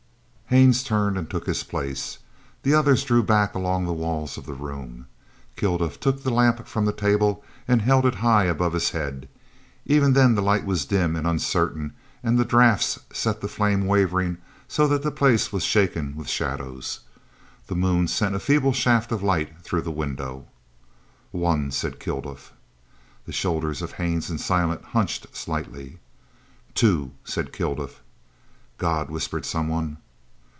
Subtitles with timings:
[0.53, 2.17] Haines turned and took his place.
[2.63, 5.07] The others drew back along the walls of the room.
[5.55, 9.29] Kilduff took the lamp from the table and held it high above his head.
[9.85, 14.39] Even then the light was dim and uncertain and the draughts set the flame wavering
[14.67, 16.99] so that the place was shaken with shadows.
[17.67, 20.47] The moon sent a feeble shaft of light through the window.
[21.31, 22.51] "One!" said Kilduff.
[23.25, 25.99] The shoulders of Haines and Silent hunched slightly.
[26.75, 28.01] "Two!" said Kilduff.
[28.77, 29.95] "God," whispered someone.